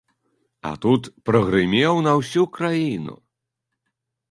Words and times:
А 0.69 0.71
тут 0.85 1.09
прагрымеў 1.29 2.01
на 2.09 2.17
ўсю 2.21 2.43
краіну. 2.59 3.15